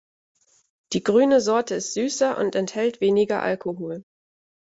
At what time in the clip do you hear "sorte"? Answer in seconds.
1.41-1.75